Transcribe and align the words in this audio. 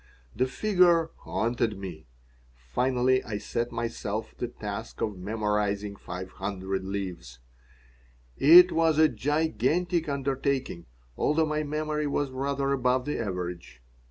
The 0.35 0.47
figure 0.47 1.11
haunted 1.17 1.77
me. 1.77 2.07
Finally 2.73 3.23
I 3.23 3.37
set 3.37 3.71
myself 3.71 4.33
the 4.35 4.47
task 4.47 4.99
of 4.99 5.15
memorizing 5.15 5.95
five 5.95 6.31
hundred 6.31 6.83
leaves. 6.83 7.37
It 8.35 8.71
was 8.71 8.97
a 8.97 9.07
gigantic 9.07 10.09
undertaking, 10.09 10.87
although 11.15 11.45
my 11.45 11.61
memory 11.61 12.07
was 12.07 12.31
rather 12.31 12.71
above 12.71 13.05
the 13.05 13.19
average. 13.19 13.83